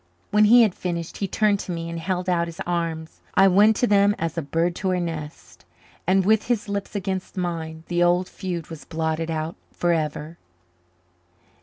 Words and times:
When 0.31 0.45
he 0.45 0.63
had 0.63 0.73
finished 0.73 1.17
he 1.17 1.27
turned 1.27 1.59
to 1.59 1.71
me 1.71 1.87
and 1.87 1.99
held 1.99 2.27
out 2.27 2.47
his 2.47 2.59
arms. 2.65 3.21
I 3.35 3.47
went 3.47 3.75
to 3.75 3.85
them 3.85 4.15
as 4.17 4.35
a 4.35 4.41
bird 4.41 4.75
to 4.77 4.89
her 4.89 4.99
nest, 4.99 5.63
and 6.07 6.25
with 6.25 6.47
his 6.47 6.67
lips 6.67 6.95
against 6.95 7.37
mine 7.37 7.83
the 7.87 8.01
old 8.01 8.27
feud 8.27 8.71
was 8.71 8.83
blotted 8.83 9.29
out 9.29 9.57
forever. 9.71 10.39